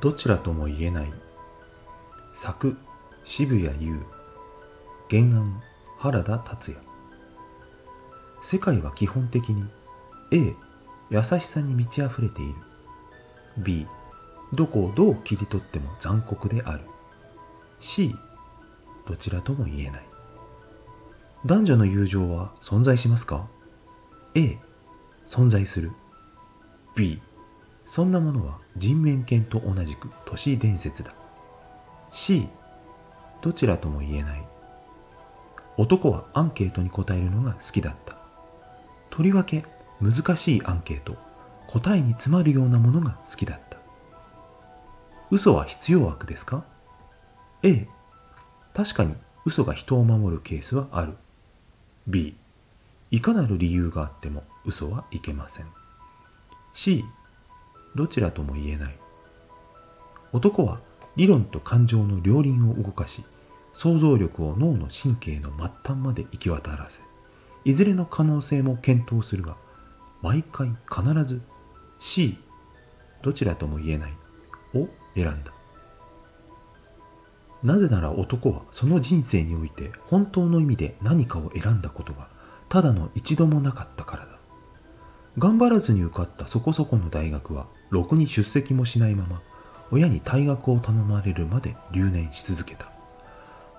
[0.00, 1.12] どちらとも言えない。
[2.34, 2.76] 作
[3.24, 4.00] 渋谷優。
[5.10, 5.62] 原案
[5.98, 6.82] 原田達也。
[8.42, 9.64] 世界は基本的に
[10.32, 10.54] A
[11.10, 12.54] 優しさに満ち溢れている。
[13.58, 13.86] B
[14.54, 16.80] どこをどう切り取っても残酷である。
[17.80, 18.14] C
[19.06, 20.04] どちらとも言えない。
[21.44, 23.46] 男女の友情は存在しますか
[24.34, 24.58] ？A
[25.26, 25.92] 存在する。
[26.96, 27.20] B
[27.92, 31.12] そんなものは人面犬と同じく都市伝説だ。
[32.12, 32.48] C
[33.42, 34.46] どちらとも言えない。
[35.76, 38.16] 男はアンケートに答えるのが好きだった。
[39.10, 39.64] とりわけ
[40.00, 41.16] 難しいアンケート
[41.66, 43.76] 答えに詰まるようなものが好きだった。
[45.32, 46.62] 嘘は必要悪ですか
[47.64, 47.88] ？A
[48.72, 51.14] 確かに嘘が人を守るケースはある。
[52.06, 52.36] B
[53.10, 55.66] いかなる理由があっても嘘はいけません。
[56.72, 57.04] C
[57.94, 58.98] どちらとも言えない。
[60.32, 60.80] 男は
[61.16, 63.24] 理論と感情の両輪を動かし
[63.72, 67.00] 想像力を脳の神経の末端まで行き渡らせ
[67.64, 69.56] いずれの可能性も検討するが
[70.22, 71.40] 毎回必ず
[71.98, 72.38] C
[73.22, 74.12] どちらとも言えない
[74.74, 75.52] を選んだ。
[77.62, 82.28] なぜなら男はその人生において本当の意味で何かを選んだことが
[82.70, 84.38] ただの一度もなかったからだ。
[85.38, 89.42] 頑張らずに受かったそこそこの大学はろくに出席もしないまま
[89.90, 92.90] 親に退学を頼まれるまで留年し続けた。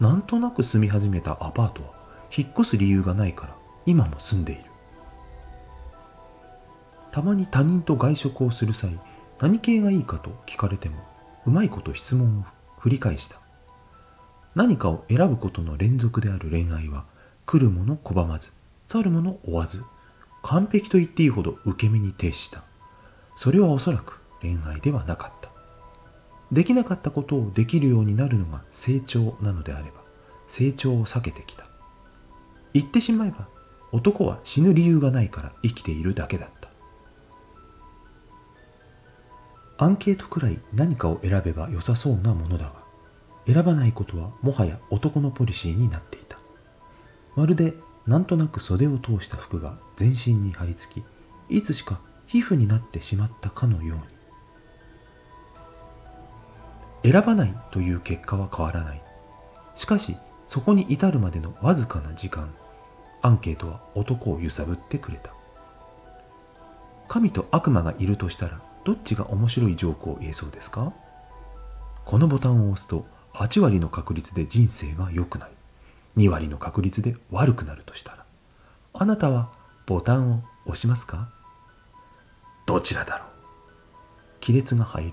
[0.00, 1.92] なんとなく住み始めたアパートは
[2.34, 4.62] 引っ越す理由がないから今も住んでいる。
[7.10, 8.98] たまに他人と外食をする際
[9.40, 10.98] 何系がいいかと聞かれても
[11.46, 12.44] うまいこと質問を
[12.80, 13.38] 繰り返した。
[14.54, 17.04] 何かを選ぶことの連続である恋愛は
[17.46, 18.50] 来るもの拒まず
[18.86, 19.84] 去るもの追わず
[20.42, 22.67] 完璧と言っていいほど受け身に徹した。
[23.38, 25.48] それはおそらく恋愛ではなかった。
[26.50, 30.00] できなかったことをできるようになるのが成長なのであれば
[30.48, 31.64] 成長を避けてきた。
[32.74, 33.46] 言ってしまえば
[33.92, 36.68] 男は死ぬ理由がないから生きているだけだった。
[39.84, 42.72] アンケートくらい何かを選べば良さそうなものだが
[43.46, 46.40] 選ばないことはもはや男のポリシーになっていた。
[47.36, 47.74] まるで
[48.04, 51.04] なんとなく袖を通した服が全身に張り付き
[51.56, 53.98] いつしか皮膚になってしまったかのよう
[57.08, 57.12] に。
[57.12, 59.02] 選ばないという結果は変わらない。
[59.74, 60.16] しかし
[60.46, 62.52] そこに至るまでのわずかな時間
[63.22, 65.32] アンケートは男を揺さぶってくれた。
[67.08, 70.92] 神と悪魔がいるとしたらどっちが面白いジョークを言えそうですか？
[72.04, 75.52] このボタンを押すと8割の確率で人生が良くなる。
[76.16, 78.24] 2割の確率で悪くなるとしたら
[78.92, 79.52] あなたは
[79.86, 81.30] ボタンを押しますか？
[82.68, 83.28] どちらだろう？
[84.44, 85.12] 亀裂が入る。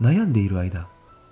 [0.00, 0.88] 悩んでいる間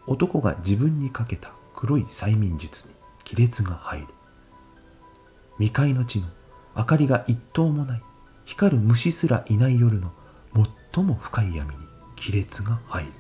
[0.07, 2.95] 男が自分にかけた黒い催眠術に
[3.29, 4.07] 亀裂が入る。
[5.59, 6.29] 未開の地の
[6.77, 8.03] 明かりが一灯もない
[8.45, 10.13] 光る虫すらいない夜の
[10.95, 11.77] 最も深い闇に
[12.15, 13.13] 亀裂が入る。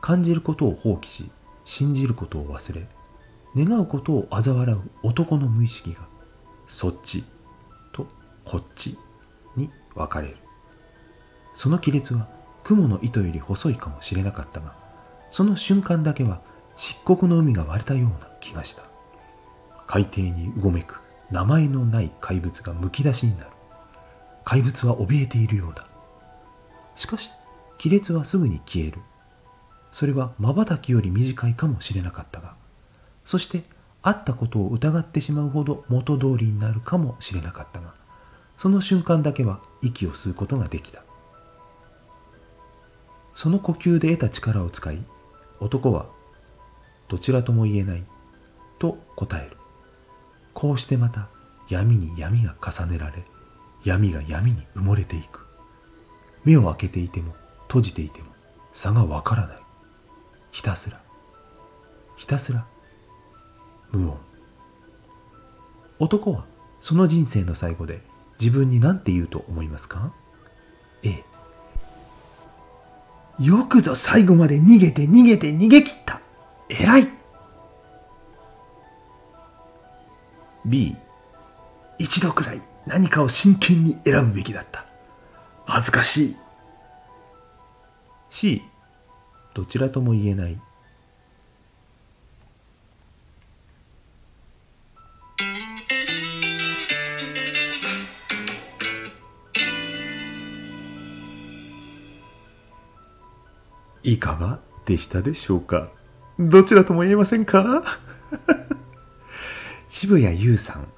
[0.00, 1.30] 感じることを放棄し
[1.66, 2.86] 信じることを忘れ
[3.54, 6.08] 願うことを嘲笑う男の無意識が
[6.66, 7.22] そっち
[7.92, 8.06] と
[8.46, 8.96] こっち
[9.56, 10.36] に分かれる。
[11.54, 12.28] その亀裂は
[12.64, 14.74] 雲の糸より細いかもしれなかったが
[15.30, 16.40] その瞬間だけは
[16.76, 18.82] 漆黒の海が割れたような気がした。
[19.86, 21.00] 海底にうごめく
[21.30, 23.50] 名前のない怪物がむき出しになる。
[24.44, 25.86] 怪物は怯えているようだ。
[26.96, 27.30] しかし
[27.82, 28.98] 亀裂はすぐに消える。
[29.92, 32.54] それは瞬きより短いかもしれなかったが
[33.24, 33.62] そして
[34.02, 37.94] あったことを疑ってしまうほど元通りになるかもしれなかったが
[38.60, 41.02] その瞬間だけは息を吸うことができた。
[43.34, 45.02] その呼吸で得た力を使い
[45.60, 46.10] 男は
[47.08, 48.04] どちらとも言えない
[48.78, 49.56] と答える。
[50.52, 51.30] こうしてまた
[51.70, 53.24] 闇に闇が重ねられ
[53.82, 55.46] 闇が闇に埋もれていく。
[56.44, 57.34] 目を開けていても
[57.68, 58.26] 閉じていても
[58.74, 59.56] 差がわからない。
[60.50, 61.00] ひたすら。
[62.18, 62.66] ひたすら
[63.90, 64.18] 無音。
[65.98, 66.44] 男は
[66.78, 68.09] その人生の最後で
[68.40, 70.12] 自分に何て言うと思いますか
[71.02, 71.22] ？A
[73.38, 76.20] よくぞ最後まで逃げて逃げて逃げ切った。
[76.68, 77.08] 偉い。
[80.64, 80.96] B
[81.98, 84.86] 一度くらい何かを真剣に選ぶべきだった。
[85.66, 86.36] 恥ずかしい。
[88.30, 88.62] C
[89.54, 90.60] どちらとも言えない。
[104.02, 105.88] いかがでしたでしょうか？
[106.38, 107.82] どちらとも言えませんか？
[109.88, 110.88] 渋谷優さん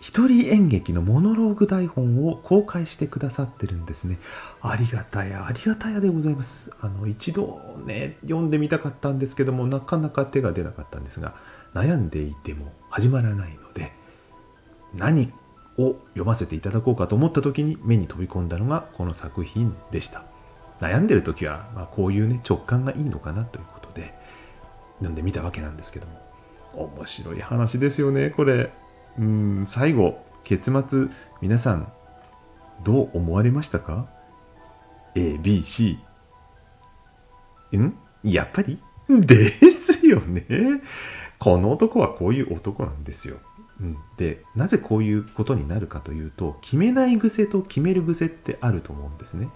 [0.00, 4.18] 一人演劇のモノローグ台本を公開してくださってるんですね。
[4.62, 6.70] ありがたや、ありがたやでございます。
[6.80, 11.34] あの、一度ね、読んでみたかったんですけども、なかなか手が出なかったんですが、
[11.74, 13.92] 悩んでいても始まらないので、
[14.94, 15.32] 何
[15.76, 20.29] を読ませていただこうかと思った時に目に飛び込んだのがこの作品でした。
[20.80, 24.14] 悩んでる時は、まあ、こういうね、直感がいいのかなということで、
[24.98, 26.20] 読んでみたわけなんですけども、
[26.96, 28.72] 面白い話ですよね、これ。
[29.18, 31.08] うん最後結末
[31.40, 31.92] 皆さん
[32.84, 34.06] どう思われましたか
[35.14, 35.98] ?ABC
[37.76, 37.94] ん？
[38.22, 38.80] やっぱり？
[39.08, 40.46] ですよね。
[41.38, 43.38] この男はこういう男なんですよ。
[43.80, 49.48] うん、でなぜこういうことになるかというと決めない癖と決める癖ってあると思うんですね。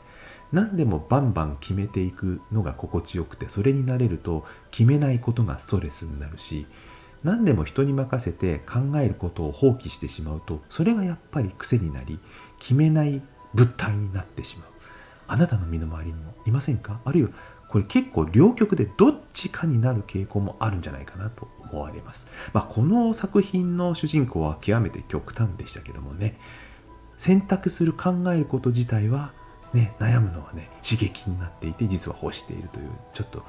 [0.55, 6.67] 何でもバンバン決めていくのが心地よくてそれになれると決めないことがストレスになるし
[7.25, 12.21] 何でも人に任せて考えることを放棄してしまうとそれがやっぱり癖になり
[12.61, 13.21] 決めない
[13.53, 14.69] 物体になってしまう。
[15.27, 17.01] あなたの身の回りにもいませんか？
[17.05, 17.31] あるいは
[17.69, 26.39] これ結構両極でどっちかになる傾向もあるんじゃないかなと思われます、まあ、この作品の主人公は極めて極端でしたけどもね。
[27.17, 29.33] 選択する考えること自体は
[29.75, 33.45] ね悩むのはね刺激になっていて実は欲しているというちょっと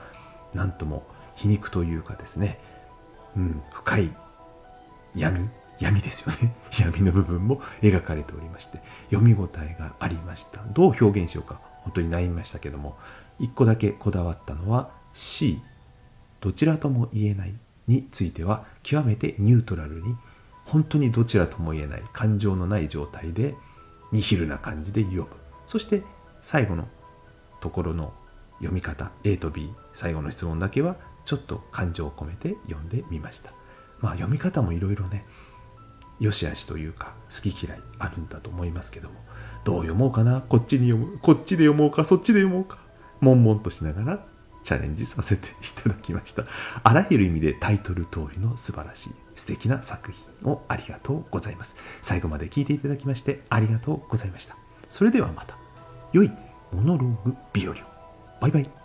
[0.54, 1.04] 何とも
[1.36, 2.60] 皮肉というかですね
[3.36, 4.16] うん、深い
[5.14, 5.50] 闇
[5.80, 6.56] 闇ですよね。
[6.80, 10.62] 闇の部分も描かれておりまして読み応えがありました。
[10.74, 12.98] どう表現しようか本当に悩みましたけども
[13.40, 15.62] 一個だけこだわったのは C
[16.40, 17.54] どちらとも言えない
[17.88, 20.16] については極めてニュートラルに
[20.66, 23.56] 本当にどちらとも言えない感情のない状態で
[24.12, 25.28] ニヒルな感じで読む
[25.68, 26.02] そして
[26.46, 26.88] 最後の
[27.60, 28.14] ところの
[28.60, 30.96] 読み方 A と B 最後の質問だけは
[31.26, 33.52] ちょっと感情を込めて読んでみました。
[34.00, 35.26] まあ読み方もいろいろね、
[36.20, 39.16] 良し悪しというか好き嫌いあるんだと思いますけども、
[39.64, 42.78] どう読もうかな、こっちに読む、こっちで読もうか、そっちで読もうか、
[43.22, 44.26] 悶々としながら
[44.62, 45.52] チャレンジさせてい
[45.82, 46.44] ただきました。
[46.84, 51.76] あらゆる意味でタイトル通りの素晴らしい素敵な作品をありがとうございます。
[52.04, 54.56] 最後まで聞いていただきましてありがとうございました。
[54.90, 55.58] それではまた、
[56.16, 56.32] 良い
[56.72, 57.76] モノローグ日和を。
[58.40, 58.85] バイバイ。